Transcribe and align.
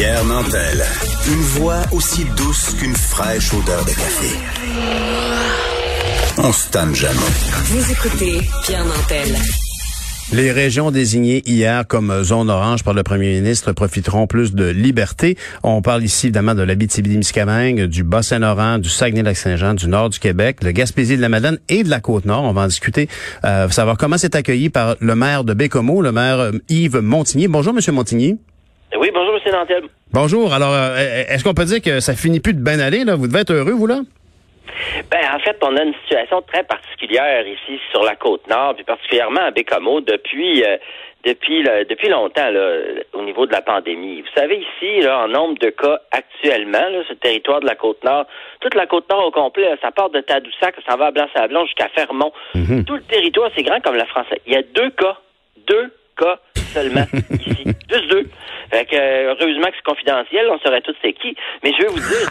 Pierre 0.00 0.24
Nantel. 0.24 0.82
Une 1.28 1.42
voix 1.60 1.82
aussi 1.92 2.24
douce 2.34 2.74
qu'une 2.80 2.94
fraîche 2.94 3.52
odeur 3.52 3.84
de 3.84 3.90
café. 3.90 4.34
On 6.38 6.50
se 6.50 6.70
tanne 6.70 6.94
jamais. 6.94 7.18
Vous 7.64 7.92
écoutez 7.92 8.40
Pierre 8.62 8.86
Nantel. 8.86 9.36
Les 10.32 10.52
régions 10.52 10.90
désignées 10.90 11.42
hier 11.44 11.86
comme 11.86 12.22
zone 12.22 12.48
orange 12.48 12.82
par 12.82 12.94
le 12.94 13.02
premier 13.02 13.34
ministre 13.34 13.72
profiteront 13.72 14.26
plus 14.26 14.54
de 14.54 14.64
liberté. 14.70 15.36
On 15.62 15.82
parle 15.82 16.02
ici 16.02 16.28
évidemment 16.28 16.54
de 16.54 16.62
l'Abitibi-Témiscamingue, 16.62 17.82
du 17.82 18.02
Bas-Saint-Laurent, 18.02 18.78
du 18.78 18.88
Saguenay-Lac-Saint-Jean, 18.88 19.74
du 19.74 19.86
nord 19.86 20.08
du 20.08 20.18
Québec, 20.18 20.62
le 20.62 20.72
Gaspésie 20.72 21.18
de 21.18 21.20
la 21.20 21.28
Madeleine 21.28 21.58
et 21.68 21.84
de 21.84 21.90
la 21.90 22.00
Côte-Nord. 22.00 22.44
On 22.44 22.54
va 22.54 22.62
en 22.62 22.68
discuter, 22.68 23.10
euh, 23.44 23.68
savoir 23.68 23.98
comment 23.98 24.16
c'est 24.16 24.34
accueilli 24.34 24.70
par 24.70 24.96
le 24.98 25.14
maire 25.14 25.44
de 25.44 25.52
Bécomo, 25.52 26.00
le 26.00 26.10
maire 26.10 26.38
euh, 26.38 26.52
Yves 26.70 27.00
Montigny. 27.00 27.48
Bonjour, 27.48 27.74
Monsieur 27.74 27.92
Montigny. 27.92 28.38
Bonjour, 29.50 29.62
M. 29.62 29.68
Nantel. 29.68 29.82
Bonjour. 30.12 30.52
Alors, 30.52 30.72
euh, 30.72 31.24
est-ce 31.28 31.44
qu'on 31.44 31.54
peut 31.54 31.64
dire 31.64 31.82
que 31.82 32.00
ça 32.00 32.14
finit 32.14 32.40
plus 32.40 32.54
de 32.54 32.62
bien 32.62 32.78
aller, 32.78 33.04
là? 33.04 33.16
Vous 33.16 33.26
devez 33.26 33.40
être 33.40 33.52
heureux, 33.52 33.72
vous, 33.72 33.86
là? 33.86 34.00
Ben, 35.10 35.20
en 35.34 35.38
fait, 35.40 35.56
on 35.62 35.76
a 35.76 35.82
une 35.82 35.94
situation 36.02 36.42
très 36.42 36.62
particulière 36.62 37.46
ici 37.46 37.80
sur 37.90 38.02
la 38.04 38.14
côte 38.14 38.46
nord, 38.48 38.74
puis 38.74 38.84
particulièrement 38.84 39.40
à 39.40 39.50
Bécamo 39.50 40.00
depuis 40.00 40.62
euh, 40.64 40.76
depuis 41.24 41.64
depuis 41.88 42.08
longtemps 42.08 42.50
là, 42.50 42.76
au 43.12 43.22
niveau 43.22 43.46
de 43.46 43.52
la 43.52 43.62
pandémie. 43.62 44.20
Vous 44.22 44.40
savez 44.40 44.56
ici, 44.58 45.00
là, 45.02 45.24
en 45.24 45.28
nombre 45.28 45.58
de 45.58 45.70
cas 45.70 46.00
actuellement, 46.12 46.78
là, 46.88 47.02
ce 47.08 47.14
territoire 47.14 47.60
de 47.60 47.66
la 47.66 47.74
côte 47.74 48.02
nord, 48.04 48.26
toute 48.60 48.74
la 48.74 48.86
côte 48.86 49.10
nord 49.10 49.26
au 49.26 49.30
complet, 49.30 49.76
ça 49.82 49.90
part 49.90 50.10
de 50.10 50.20
Tadoussac, 50.20 50.76
ça 50.88 50.96
va 50.96 51.06
à 51.06 51.10
Blanc-Sablon 51.10 51.66
jusqu'à 51.66 51.88
Fermont. 51.88 52.32
Mhm. 52.54 52.84
Tout 52.84 52.94
le 52.94 53.02
territoire, 53.02 53.50
c'est 53.56 53.64
grand 53.64 53.80
comme 53.80 53.96
la 53.96 54.06
France. 54.06 54.26
Il 54.46 54.52
y 54.52 54.56
a 54.56 54.62
deux 54.62 54.90
cas, 54.90 55.18
deux 55.66 55.92
cas 56.16 56.38
seulement 56.72 57.04
ici, 57.32 57.64
juste 57.90 58.08
deux. 58.08 58.29
Fait 58.70 58.84
que, 58.86 58.96
heureusement 58.96 59.66
que 59.68 59.76
c'est 59.76 59.82
confidentiel, 59.84 60.48
on 60.50 60.58
saurait 60.60 60.80
tous 60.80 60.94
c'est 61.02 61.12
qui. 61.12 61.36
Mais 61.62 61.72
je 61.78 61.82
veux 61.82 61.88
vous 61.90 61.98
dire, 61.98 62.28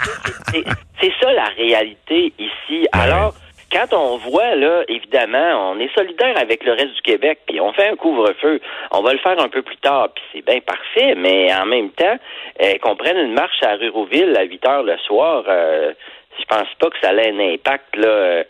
c'est- 1.02 1.12
ça 1.22 1.34
la 1.34 1.46
réalité 1.46 2.34
ici. 2.40 2.88
Alors, 2.94 3.34
quand 3.72 3.94
on 3.94 4.18
voit, 4.18 4.56
là, 4.56 4.84
évidemment, 4.88 5.72
on 5.72 5.80
est 5.80 5.94
solidaire 5.94 6.38
avec 6.38 6.64
le 6.64 6.72
reste 6.74 6.94
du 6.96 7.02
Québec, 7.02 7.40
puis 7.48 7.60
on 7.62 7.72
fait 7.74 7.88
un 7.90 7.96
couvre-feu. 7.96 8.60
On 8.92 9.02
va 9.02 9.14
le 9.14 9.20
faire 9.20 9.40
un 9.40 9.50
peu 9.50 9.62
plus 9.62 9.78
tard, 9.78 10.10
puis 10.16 10.24
c'est 10.34 10.46
bien 10.46 10.60
parfait, 10.62 11.14
mais 11.16 11.54
en 11.54 11.66
même 11.66 11.90
temps, 11.92 12.18
euh, 12.62 12.78
qu'on 12.82 12.96
prenne 12.96 13.18
une 13.18 13.34
marche 13.34 13.62
à 13.64 13.76
Ruroville 13.76 14.36
à 14.38 14.44
8 14.44 14.66
heures 14.66 14.84
le 14.84 14.98
soir, 15.00 15.44
euh, 15.48 15.94
je 16.40 16.46
pense 16.46 16.68
pas 16.80 16.90
que 16.90 17.00
ça 17.02 17.14
ait 17.14 17.32
un 17.32 17.40
impact, 17.54 17.96
là, 17.96 18.08
euh, 18.08 18.44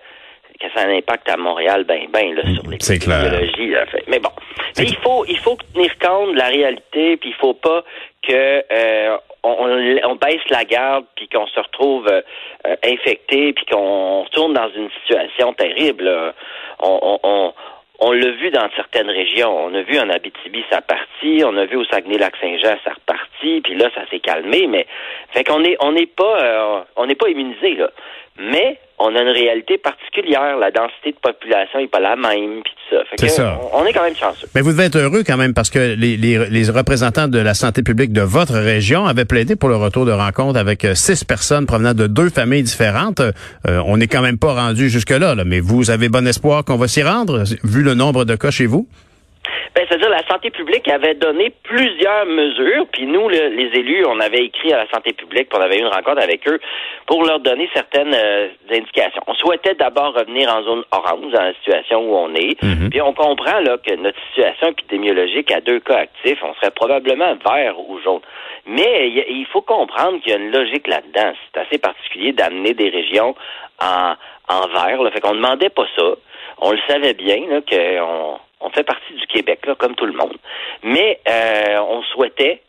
que 0.60 0.68
ça 0.76 0.82
a 0.82 0.88
un 0.88 0.98
impact 0.98 1.30
à 1.30 1.38
Montréal, 1.38 1.84
ben, 1.86 2.08
ben, 2.12 2.36
là, 2.36 2.42
sur 2.54 2.64
là. 3.70 3.86
Fait- 3.88 4.04
Mais 4.08 4.20
bon. 4.20 4.30
Mais 4.78 4.86
il 4.86 4.96
faut, 4.98 5.26
il 5.28 5.38
faut 5.40 5.58
tenir 5.74 5.98
compte 6.00 6.34
de 6.34 6.38
la 6.38 6.48
réalité, 6.48 7.18
puis 7.18 7.30
il 7.30 7.36
faut 7.36 7.54
pas 7.54 7.84
que 8.28 8.64
euh, 8.72 9.18
on, 9.44 10.02
on- 10.04 10.16
baisse 10.16 10.42
la 10.50 10.66
garde, 10.66 11.06
puis 11.16 11.28
qu'on 11.30 11.48
se 11.48 11.60
retrouve 11.60 12.08
euh, 12.10 12.22
euh, 12.68 12.76
infecté, 12.84 13.54
puis 13.54 13.66
qu'on 13.66 14.24
retourne 14.24 14.54
dans 14.54 14.70
une 14.76 14.90
situation 15.02 15.54
terrible. 15.54 16.12
On, 16.82 17.00
on, 17.02 17.20
on, 17.24 17.54
on 18.02 18.12
l'a 18.12 18.32
vu 18.32 18.50
dans 18.52 18.70
certaines 18.76 19.10
régions. 19.10 19.66
On 19.66 19.74
a 19.74 19.82
vu 19.82 19.98
en 20.00 20.10
Abitibi, 20.10 20.64
ça 20.70 20.82
partit. 20.82 21.42
On 21.46 21.56
a 21.58 21.66
vu 21.66 21.78
au 21.78 21.86
Saguenay-Lac-Saint-Jean, 21.86 22.78
ça 22.84 22.92
repartit. 22.94 23.62
Puis 23.62 23.76
là, 23.76 23.90
ça 23.96 24.02
s'est 24.10 24.20
calmé. 24.20 24.68
Mais 24.68 24.86
fait 25.32 25.44
qu'on 25.46 25.64
est, 25.64 25.78
on 25.80 25.94
n'est 25.94 26.06
pas, 26.06 26.42
euh, 26.44 26.80
on 26.98 27.06
n'est 27.06 27.16
pas 27.16 27.30
immunisé 27.30 27.76
là. 27.76 27.90
Mais 28.38 28.78
on 29.00 29.16
a 29.16 29.22
une 29.22 29.30
réalité 29.30 29.78
particulière. 29.78 30.58
La 30.58 30.72
densité 30.72 31.12
de 31.12 31.18
population 31.22 31.80
n'est 31.80 31.88
pas 31.88 32.00
la 32.00 32.16
même. 32.16 32.62
Puis 32.64 32.74
tout 32.74 32.96
ça. 32.96 33.04
Fait 33.10 33.16
C'est 33.20 33.26
que 33.28 33.32
ça. 33.32 33.60
On, 33.74 33.82
on 33.82 33.86
est 33.86 33.94
quand 33.94 34.04
même 34.04 34.16
chanceux. 34.16 34.48
Mais 34.54 34.62
vous 34.62 34.72
devez 34.72 34.86
être 34.86 34.98
heureux 34.98 35.24
quand 35.26 35.38
même 35.38 35.54
parce 35.54 35.70
que 35.70 35.96
les, 35.96 36.18
les, 36.18 36.50
les 36.50 36.70
représentants 36.70 37.28
de 37.28 37.40
la 37.40 37.54
santé 37.54 37.82
publique 37.84 38.12
de 38.14 38.22
votre 38.22 38.54
région 38.54 39.06
avaient 39.06 39.26
plaidé 39.26 39.56
pour 39.56 39.70
le 39.70 39.76
retour 39.78 40.06
de 40.06 40.12
rencontre 40.12 40.60
avec 40.60 40.86
euh, 40.86 40.96
six 40.96 41.24
personnes 41.24 41.66
provenant 41.66 41.94
de 41.94 42.08
deux 42.08 42.30
familles 42.30 42.64
différentes. 42.64 43.22
Euh, 43.22 43.82
on 43.86 43.98
n'est 43.98 44.08
quand 44.08 44.22
même 44.22 44.38
pas 44.38 44.54
rendu 44.54 44.90
jusque-là, 44.90 45.36
là, 45.36 45.44
mais 45.46 45.60
vous 45.60 45.92
avez 45.92 46.10
bon 46.10 46.28
espoir 46.28 46.66
qu'on 46.66 46.78
va 46.78 46.88
s'y 46.88 47.04
rendre, 47.04 47.44
vu 47.64 47.84
le 47.84 47.94
nombre 47.94 48.26
de 48.26 48.36
cas 48.36 48.52
chez 48.52 48.66
vous? 48.66 48.88
Ben, 49.80 49.86
c'est-à-dire 49.88 50.10
la 50.10 50.28
santé 50.28 50.50
publique 50.50 50.90
avait 50.90 51.14
donné 51.14 51.54
plusieurs 51.64 52.26
mesures, 52.26 52.86
puis 52.92 53.06
nous, 53.06 53.30
le- 53.30 53.48
les 53.48 53.80
élus, 53.80 54.06
on 54.06 54.20
avait 54.20 54.44
écrit 54.44 54.74
à 54.74 54.78
la 54.80 54.90
santé 54.90 55.14
publique, 55.14 55.48
puis 55.48 55.58
on 55.58 55.62
avait 55.64 55.78
eu 55.78 55.80
une 55.80 55.88
rencontre 55.88 56.22
avec 56.22 56.46
eux 56.50 56.60
pour 57.06 57.24
leur 57.24 57.40
donner 57.40 57.70
certaines 57.74 58.14
euh, 58.14 58.50
indications. 58.72 59.22
On 59.28 59.34
souhaitait 59.36 59.76
d'abord 59.76 60.14
revenir 60.14 60.54
en 60.54 60.64
zone 60.64 60.84
orange, 60.92 61.32
dans 61.32 61.44
la 61.44 61.54
situation 61.54 62.00
où 62.02 62.14
on 62.14 62.36
est, 62.36 62.58
puis 62.90 63.00
on 63.02 63.14
comprend 63.14 63.62
là 63.62 63.78
que 63.78 63.96
notre 63.96 64.20
situation 64.28 64.68
épidémiologique 64.68 65.50
à 65.52 65.62
deux 65.62 65.80
cas 65.80 66.00
actifs, 66.00 66.40
on 66.44 66.54
serait 66.56 66.72
probablement 66.72 67.36
vert 67.50 67.80
ou 67.80 68.00
jaune. 68.02 68.20
Mais 68.66 69.08
il 69.30 69.46
faut 69.50 69.62
comprendre 69.62 70.20
qu'il 70.22 70.34
y 70.34 70.36
a 70.36 70.40
une 70.40 70.52
logique 70.52 70.88
là-dedans. 70.88 71.32
C'est 71.54 71.62
assez 71.62 71.78
particulier 71.78 72.34
d'amener 72.34 72.74
des 72.74 72.90
régions 72.90 73.34
en, 73.82 74.14
en 74.50 74.68
vert. 74.68 75.02
Là. 75.02 75.10
Fait 75.12 75.22
qu'on 75.22 75.36
demandait 75.36 75.70
pas 75.70 75.86
ça. 75.98 76.04
On 76.62 76.72
le 76.74 76.80
savait 76.88 77.14
bien 77.14 77.38
là, 77.50 77.62
qu'on 77.62 78.38
on 78.60 78.70
fait 78.70 78.84
partie 78.84 79.14
du 79.14 79.26
Québec, 79.28 79.66
là, 79.66 79.76
comme 79.76 79.96
tout 79.96 80.06
le 80.06 80.14
monde. 80.14 80.38
Mais 80.84 81.20
euh, 81.28 81.80
on 81.80 82.02
souhaitait 82.04 82.62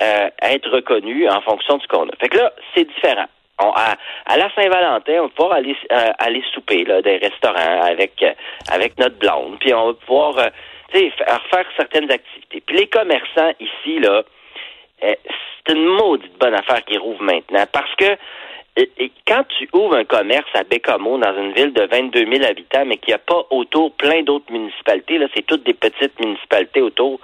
euh, 0.00 0.28
être 0.42 0.70
reconnu 0.70 1.28
en 1.28 1.40
fonction 1.40 1.76
de 1.76 1.82
ce 1.82 1.88
qu'on 1.88 2.08
a. 2.08 2.16
Fait 2.20 2.28
que 2.28 2.38
là, 2.38 2.52
c'est 2.74 2.84
différent. 2.84 3.26
On, 3.60 3.70
à, 3.70 3.96
à 4.26 4.36
la 4.36 4.52
Saint-Valentin, 4.54 5.14
on 5.18 5.22
va 5.22 5.28
pouvoir 5.28 5.52
aller 5.54 5.76
euh, 5.90 6.10
aller 6.18 6.44
souper 6.54 6.84
là, 6.84 7.02
des 7.02 7.16
restaurants 7.16 7.82
avec 7.82 8.22
euh, 8.22 8.32
avec 8.70 8.96
notre 8.98 9.18
blonde, 9.18 9.58
puis 9.58 9.74
on 9.74 9.86
va 9.86 9.94
pouvoir 9.94 10.38
euh, 10.38 10.50
faire 10.92 11.66
certaines 11.76 12.10
activités. 12.10 12.62
Puis 12.64 12.76
les 12.76 12.86
commerçants 12.86 13.50
ici 13.58 13.98
là, 13.98 14.22
euh, 15.02 15.14
c'est 15.66 15.74
une 15.74 15.86
maudite 15.86 16.38
bonne 16.38 16.54
affaire 16.54 16.84
qui 16.84 16.96
rouvre 16.98 17.22
maintenant 17.22 17.64
parce 17.72 17.92
que 17.96 18.16
et- 18.78 18.90
et 18.98 19.12
quand 19.26 19.42
tu 19.58 19.68
ouvres 19.72 19.96
un 19.96 20.04
commerce 20.04 20.48
à 20.54 20.62
Bécamo, 20.64 21.18
dans 21.18 21.36
une 21.36 21.52
ville 21.52 21.72
de 21.72 21.82
22 21.82 22.24
000 22.30 22.44
habitants, 22.44 22.84
mais 22.86 22.96
qu'il 22.96 23.08
n'y 23.10 23.14
a 23.14 23.18
pas 23.18 23.44
autour 23.50 23.92
plein 23.92 24.22
d'autres 24.22 24.50
municipalités, 24.52 25.18
là, 25.18 25.26
c'est 25.34 25.44
toutes 25.46 25.64
des 25.64 25.74
petites 25.74 26.18
municipalités 26.20 26.80
autour, 26.80 27.20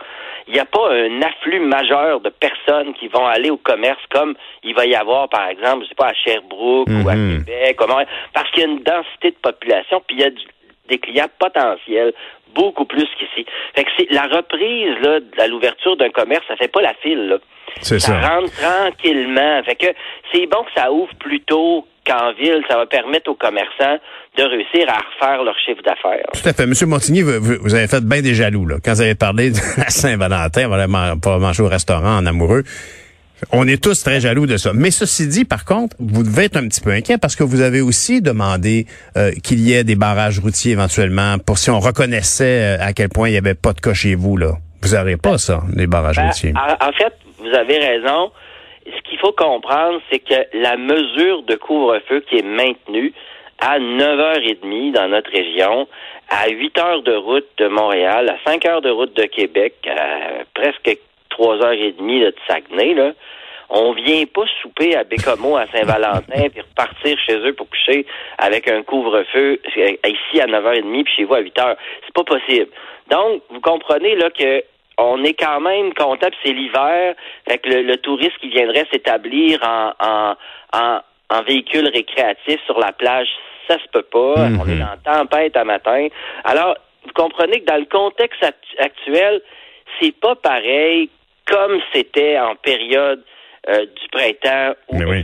il 0.46 0.54
n'y 0.54 0.60
a 0.60 0.64
pas 0.66 0.90
un 0.92 1.22
afflux 1.22 1.60
majeur 1.60 2.20
de 2.20 2.28
personnes 2.28 2.92
qui 2.94 3.08
vont 3.08 3.24
aller 3.26 3.50
au 3.50 3.56
commerce 3.56 4.02
comme 4.10 4.34
il 4.62 4.74
va 4.74 4.84
y 4.86 4.94
avoir, 4.94 5.28
par 5.28 5.48
exemple, 5.48 5.84
je 5.84 5.88
sais 5.90 5.94
pas, 5.94 6.08
à 6.08 6.14
Sherbrooke 6.14 6.88
ou 6.88 7.08
à 7.08 7.14
Mhm. 7.14 7.44
Québec, 7.44 7.76
comment- 7.78 8.02
parce 8.34 8.50
qu'il 8.50 8.62
y 8.62 8.66
a 8.66 8.68
une 8.68 8.82
densité 8.82 9.30
de 9.30 9.36
population, 9.40 10.02
puis 10.06 10.16
il 10.16 10.20
y 10.22 10.24
a 10.24 10.30
du- 10.30 10.42
des 10.88 10.98
clients 10.98 11.28
potentiels 11.38 12.12
beaucoup 12.54 12.84
plus 12.84 13.06
qu'ici. 13.18 13.46
Fait 13.74 13.84
que 13.84 13.90
c'est 13.98 14.10
la 14.12 14.22
reprise 14.22 14.94
là, 15.02 15.18
de 15.20 15.50
l'ouverture 15.50 15.96
d'un 15.96 16.10
commerce, 16.10 16.44
ça 16.46 16.56
fait 16.56 16.68
pas 16.68 16.82
la 16.82 16.94
file, 17.02 17.26
là. 17.28 17.36
C'est 17.80 17.98
Ça 17.98 18.20
rentre 18.20 18.52
tranquillement. 18.52 19.62
Fait 19.64 19.74
que 19.74 19.86
c'est 20.32 20.46
bon 20.46 20.62
que 20.62 20.70
ça 20.80 20.92
ouvre 20.92 21.12
plus 21.18 21.40
tôt 21.40 21.84
qu'en 22.06 22.32
ville. 22.34 22.62
Ça 22.68 22.76
va 22.76 22.86
permettre 22.86 23.30
aux 23.30 23.34
commerçants 23.34 23.98
de 24.36 24.42
réussir 24.44 24.88
à 24.88 24.98
refaire 24.98 25.42
leur 25.42 25.58
chiffre 25.58 25.82
d'affaires. 25.82 26.26
Tout 26.32 26.48
à 26.48 26.52
fait. 26.52 26.66
Monsieur 26.66 26.86
Montigny, 26.86 27.22
vous, 27.22 27.40
vous- 27.40 27.74
avez 27.74 27.88
fait 27.88 28.04
bien 28.04 28.22
des 28.22 28.34
jaloux, 28.34 28.66
là. 28.66 28.76
Quand 28.84 28.92
vous 28.92 29.00
avez 29.02 29.16
parlé 29.16 29.50
de 29.50 29.56
la 29.78 29.88
Saint-Valentin, 29.90 30.66
on 30.66 30.68
va 30.68 31.38
manger 31.38 31.62
au 31.64 31.68
restaurant 31.68 32.18
en 32.18 32.26
amoureux. 32.26 32.62
On 33.52 33.66
est 33.68 33.82
tous 33.82 34.02
très 34.02 34.20
jaloux 34.20 34.46
de 34.46 34.56
ça. 34.56 34.72
Mais 34.74 34.90
ceci 34.90 35.26
dit, 35.28 35.44
par 35.44 35.64
contre, 35.64 35.96
vous 35.98 36.22
devez 36.22 36.44
être 36.44 36.56
un 36.56 36.66
petit 36.68 36.80
peu 36.80 36.90
inquiet 36.90 37.18
parce 37.18 37.36
que 37.36 37.42
vous 37.44 37.60
avez 37.60 37.80
aussi 37.80 38.22
demandé 38.22 38.86
euh, 39.16 39.32
qu'il 39.42 39.60
y 39.60 39.72
ait 39.74 39.84
des 39.84 39.96
barrages 39.96 40.38
routiers 40.38 40.72
éventuellement 40.72 41.36
pour 41.44 41.58
si 41.58 41.70
on 41.70 41.80
reconnaissait 41.80 42.78
euh, 42.78 42.84
à 42.84 42.92
quel 42.92 43.08
point 43.08 43.28
il 43.28 43.32
n'y 43.32 43.38
avait 43.38 43.54
pas 43.54 43.72
de 43.72 43.80
cas 43.80 43.92
chez 43.94 44.14
vous, 44.14 44.36
là. 44.36 44.52
Vous 44.82 44.94
n'aurez 44.94 45.16
pas 45.16 45.38
ça, 45.38 45.62
les 45.74 45.86
barrages 45.86 46.16
Ben, 46.16 46.26
routiers. 46.26 46.52
en, 46.56 46.86
en 46.88 46.92
fait, 46.92 47.12
vous 47.38 47.54
avez 47.54 47.78
raison. 47.78 48.30
Ce 48.86 49.08
qu'il 49.08 49.18
faut 49.18 49.32
comprendre, 49.32 50.00
c'est 50.10 50.18
que 50.18 50.34
la 50.52 50.76
mesure 50.76 51.42
de 51.44 51.54
couvre-feu 51.56 52.22
qui 52.28 52.36
est 52.36 52.42
maintenue 52.42 53.12
à 53.58 53.78
9h30 53.78 54.92
dans 54.92 55.08
notre 55.08 55.30
région, 55.30 55.88
à 56.28 56.48
8 56.50 56.78
heures 56.78 57.02
de 57.02 57.14
route 57.14 57.46
de 57.58 57.68
Montréal, 57.68 58.28
à 58.28 58.50
5 58.50 58.64
heures 58.66 58.82
de 58.82 58.90
route 58.90 59.16
de 59.16 59.24
Québec, 59.24 59.74
à 59.88 60.44
presque 60.54 60.98
3 61.34 61.62
heures 61.64 61.72
et 61.72 61.92
demie 61.92 62.20
là, 62.20 62.30
de 62.30 62.36
Saguenay, 62.48 62.94
là, 62.94 63.12
on 63.70 63.92
vient 63.92 64.24
pas 64.26 64.44
souper 64.60 64.94
à 64.94 65.04
Bécomo 65.04 65.56
à 65.56 65.66
Saint-Valentin 65.72 66.48
puis 66.52 66.60
repartir 66.60 67.18
chez 67.26 67.36
eux 67.36 67.54
pour 67.54 67.68
coucher 67.68 68.06
avec 68.38 68.68
un 68.68 68.82
couvre-feu 68.82 69.60
euh, 69.76 69.92
ici 70.06 70.40
à 70.40 70.46
9h30 70.46 71.04
puis 71.04 71.14
chez 71.16 71.24
vous 71.24 71.34
à 71.34 71.40
8h. 71.40 71.76
C'est 72.04 72.14
pas 72.14 72.24
possible. 72.24 72.68
Donc, 73.10 73.42
vous 73.50 73.60
comprenez 73.60 74.16
là 74.16 74.30
que 74.30 74.62
on 74.96 75.24
est 75.24 75.34
quand 75.34 75.58
même 75.60 75.92
content, 75.94 76.28
puis 76.28 76.38
c'est 76.44 76.52
l'hiver, 76.52 77.14
fait 77.48 77.58
que 77.58 77.68
le, 77.68 77.82
le 77.82 77.96
touriste 77.96 78.38
qui 78.38 78.48
viendrait 78.48 78.86
s'établir 78.92 79.58
en, 79.64 79.92
en, 79.98 80.34
en, 80.72 81.00
en 81.30 81.42
véhicule 81.42 81.88
récréatif 81.88 82.60
sur 82.66 82.78
la 82.78 82.92
plage, 82.92 83.26
ça 83.66 83.76
se 83.78 83.88
peut 83.92 84.02
pas. 84.04 84.36
Mhm. 84.48 84.60
On 84.60 84.68
est 84.68 84.82
en 84.82 84.96
tempête 85.20 85.56
à 85.56 85.64
matin. 85.64 86.06
Alors, 86.44 86.76
vous 87.04 87.12
comprenez 87.12 87.60
que 87.60 87.64
dans 87.66 87.78
le 87.78 87.86
contexte 87.86 88.40
actu- 88.44 88.78
actuel, 88.78 89.40
c'est 90.00 90.14
pas 90.14 90.36
pareil 90.36 91.10
comme 91.46 91.80
c'était 91.92 92.38
en 92.38 92.54
période 92.56 93.22
euh, 93.68 93.86
du 93.86 94.08
printemps 94.12 94.74
ou 94.88 94.96
Mais 94.98 95.04
oui. 95.04 95.22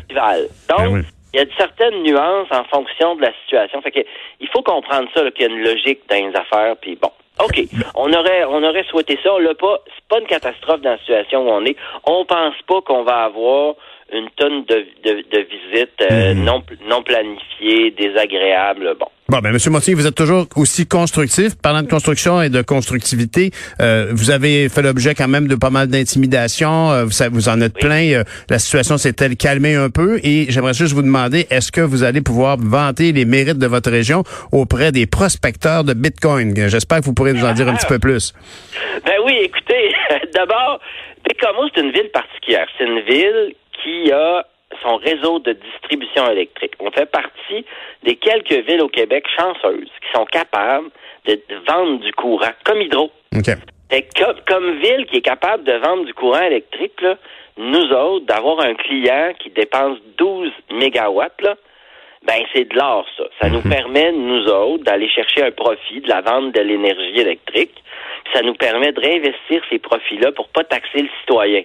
Donc, 0.69 0.79
Ben 0.79 0.87
oui. 0.89 1.01
il 1.35 1.39
y 1.39 1.43
a 1.43 1.45
de 1.45 1.53
certaines 1.57 2.03
nuances 2.03 2.49
en 2.51 2.65
fonction 2.65 3.17
de 3.17 3.23
la 3.23 3.33
situation. 3.45 3.81
Fait 3.83 3.91
que 3.91 4.01
il 4.41 4.49
faut 4.49 4.63
comprendre 4.63 5.09
ça, 5.15 5.31
qu'il 5.31 5.47
y 5.47 5.49
a 5.49 5.53
une 5.53 5.63
logique 5.63 6.01
dans 6.09 6.17
les 6.17 6.35
affaires, 6.37 6.77
puis 6.81 6.97
bon. 6.97 7.11
OK. 7.43 7.59
On 7.95 8.13
aurait, 8.13 8.45
on 8.45 8.63
aurait 8.63 8.85
souhaité 8.85 9.19
ça. 9.23 9.33
On 9.33 9.39
l'a 9.39 9.55
pas. 9.55 9.79
C'est 9.95 10.05
pas 10.09 10.19
une 10.21 10.27
catastrophe 10.27 10.83
dans 10.83 10.91
la 10.91 10.99
situation 10.99 11.47
où 11.47 11.51
on 11.51 11.65
est. 11.65 11.77
On 12.07 12.25
pense 12.27 12.55
pas 12.67 12.83
qu'on 12.83 13.03
va 13.03 13.25
avoir 13.25 13.77
une 14.13 14.29
tonne 14.37 14.65
de, 14.65 14.87
de, 15.05 15.25
de 15.31 15.39
visites 15.41 16.03
euh, 16.03 16.35
Mhm. 16.35 16.45
non, 16.45 16.63
non 16.87 17.03
planifiées, 17.03 17.93
désagréables. 17.93 18.95
Bon. 18.99 19.07
Bon, 19.31 19.39
ben, 19.39 19.53
Monsieur 19.53 19.71
Montigny, 19.71 19.95
vous 19.95 20.09
êtes 20.09 20.17
toujours 20.17 20.49
aussi 20.57 20.89
constructif. 20.89 21.53
Parlant 21.63 21.83
de 21.83 21.87
construction 21.89 22.43
et 22.43 22.49
de 22.49 22.63
constructivité, 22.63 23.53
euh, 23.81 24.09
vous 24.11 24.33
avez 24.33 24.69
fait 24.69 24.83
l'objet 24.83 25.15
quand 25.15 25.29
même 25.29 25.47
de 25.47 25.55
pas 25.55 25.71
mal 25.71 25.87
d'intimidation. 25.87 26.91
Euh, 26.91 27.05
vous, 27.05 27.13
vous 27.31 27.49
en 27.49 27.61
êtes 27.61 27.77
Oui. 27.77 27.81
plein. 27.81 28.11
Euh, 28.13 28.25
la 28.49 28.59
situation 28.59 28.99
s'est-elle 28.99 29.37
calmée 29.37 29.77
un 29.77 29.89
peu? 29.89 30.19
Et 30.25 30.47
j'aimerais 30.49 30.75
juste 30.75 30.95
vous 30.95 31.03
demander, 31.03 31.47
est-ce 31.49 31.71
que 31.71 31.81
vous 31.81 32.03
allez 32.03 32.23
pouvoir 32.23 32.57
vanter 32.59 33.13
les 33.13 33.25
mérites 33.25 33.59
de 33.59 33.69
votre 33.69 33.93
région 33.93 34.25
auprès 34.51 34.91
des 34.91 35.07
prospecteurs 35.07 35.85
de 35.85 35.95
Bitcoin? 35.95 36.53
J'espère 36.69 36.99
que 36.99 37.05
vous 37.05 37.15
pourrez 37.15 37.33
nous 37.33 37.45
en 37.45 37.53
dire 37.53 37.69
un 37.69 37.77
petit 37.77 37.87
peu 37.87 38.01
plus. 38.01 38.35
Ben 39.07 39.15
oui, 39.25 39.35
écoutez, 39.45 39.95
d'abord, 40.35 40.81
Bécamo, 41.29 41.69
c'est 41.73 41.83
une 41.83 41.93
ville 41.93 42.11
particulière. 42.13 42.67
C'est 42.77 42.85
une 42.85 43.01
ville 43.03 43.55
qui 43.81 44.11
a 44.11 44.45
son 44.83 44.97
réseau 44.97 45.39
de 45.39 45.53
distribution 45.53 46.31
électrique. 46.31 46.73
On 46.81 46.91
fait 46.91 47.11
partie 47.11 47.65
des 48.03 48.17
quelques 48.17 48.67
villes 48.67 48.83
au 48.83 48.89
Québec 48.89 49.27
chanceuses 49.37 49.91
qui 50.01 50.13
sont 50.15 50.25
capables 50.27 50.91
de, 51.27 51.39
vendre 51.67 52.01
du 52.01 52.13
courant, 52.13 52.53
comme 52.65 52.81
Hydro. 52.81 53.11
OK. 53.37 53.51
Fait 53.91 54.03
que 54.03 54.25
comme, 54.25 54.41
comme 54.47 54.79
ville 54.81 55.07
qui 55.07 55.19
est 55.19 55.23
capable 55.23 55.65
de 55.65 55.73
vendre 55.73 56.05
du 56.05 56.15
courant 56.15 56.43
électrique, 56.43 57.01
là, 57.03 57.17
nous 57.57 57.93
autres, 57.93 58.27
d'avoir 58.27 58.61
un 58.61 58.75
client 58.75 59.33
qui 59.39 59.51
dépense 59.51 59.99
12 60.17 60.51
mégawatts, 60.73 61.43
là, 61.43 61.57
ben 62.27 62.43
c'est 62.53 62.69
de 62.69 62.77
l'or, 62.77 63.07
ça. 63.17 63.25
Ça 63.41 63.49
nous 63.49 63.63
permet, 63.63 64.13
nous 64.13 64.47
autres, 64.47 64.85
d'aller 64.85 65.09
chercher 65.09 65.43
un 65.43 65.51
profit 65.51 66.01
de 66.01 66.09
la 66.09 66.21
vente 66.21 66.55
de 66.55 66.61
l'énergie 66.61 67.19
électrique. 67.19 67.83
Ça 68.35 68.43
nous 68.43 68.55
permet 68.55 68.93
de 68.93 69.01
réinvestir 69.01 69.63
ces 69.71 69.79
profits-là 69.79 70.33
pour 70.33 70.49
pas 70.49 70.65
taxer 70.65 71.03
le 71.03 71.09
citoyen. 71.21 71.63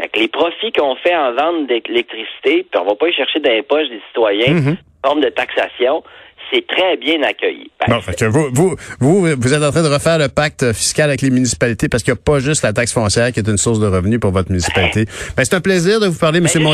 Fait 0.00 0.08
que 0.08 0.18
les 0.18 0.28
profits 0.28 0.72
qu'on 0.72 0.96
fait 0.96 1.14
en 1.14 1.32
vente 1.34 1.66
d'électricité, 1.68 2.66
puis 2.70 2.80
on 2.80 2.84
va 2.84 2.94
pas 2.96 3.08
y 3.08 3.12
chercher 3.12 3.40
dans 3.40 3.50
les 3.50 3.62
poches 3.62 3.88
des 3.88 4.00
citoyens, 4.08 4.52
Mhm. 4.54 4.76
forme 5.04 5.20
de 5.20 5.28
taxation, 5.28 6.02
c'est 6.52 6.66
très 6.66 6.96
bien 6.96 7.22
accueilli. 7.22 7.70
Ben, 7.80 7.94
Bon, 7.94 8.00
fait 8.00 8.18
que 8.18 8.24
vous, 8.26 8.48
vous, 8.52 8.76
vous, 9.00 9.20
vous 9.38 9.54
êtes 9.54 9.62
en 9.62 9.70
train 9.70 9.82
de 9.82 9.88
refaire 9.92 10.18
le 10.18 10.28
pacte 10.28 10.72
fiscal 10.72 11.08
avec 11.08 11.22
les 11.22 11.30
municipalités 11.30 11.88
parce 11.88 12.02
qu'il 12.02 12.12
n'y 12.12 12.18
a 12.18 12.22
pas 12.22 12.38
juste 12.38 12.62
la 12.62 12.72
taxe 12.72 12.92
foncière 12.92 13.32
qui 13.32 13.40
est 13.40 13.48
une 13.48 13.56
source 13.56 13.80
de 13.80 13.86
revenus 13.86 14.20
pour 14.20 14.30
votre 14.32 14.50
municipalité. 14.50 15.04
Ben, 15.36 15.44
c'est 15.44 15.54
un 15.54 15.60
plaisir 15.60 16.00
de 16.00 16.06
vous 16.06 16.18
parler, 16.18 16.40
ben, 16.40 16.44
Monsieur 16.44 16.60
j'ai 16.60 16.66
cette 16.66 16.72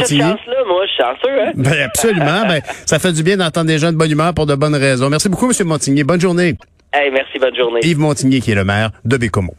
moi, 0.66 0.86
je 0.86 0.92
suis 0.92 1.02
chanceux, 1.02 1.40
hein? 1.40 1.52
Ben, 1.54 1.82
absolument. 1.84 2.46
Ben, 2.48 2.60
ça 2.86 2.98
fait 2.98 3.12
du 3.12 3.22
bien 3.22 3.36
d'entendre 3.36 3.66
des 3.66 3.78
gens 3.78 3.92
de 3.92 3.96
bonne 3.96 4.10
humeur 4.10 4.34
pour 4.34 4.46
de 4.46 4.54
bonnes 4.54 4.74
raisons. 4.74 5.08
Merci 5.10 5.28
beaucoup, 5.28 5.46
Monsieur 5.48 5.64
Montigny. 5.64 6.04
Bonne 6.04 6.20
journée. 6.20 6.54
Hey, 6.92 7.10
merci, 7.12 7.38
bonne 7.38 7.54
journée. 7.56 7.80
Yves 7.84 7.98
Montigny, 7.98 8.40
qui 8.40 8.50
est 8.52 8.54
le 8.56 8.64
maire 8.64 8.90
de 9.04 9.16
Bécomo. 9.16 9.54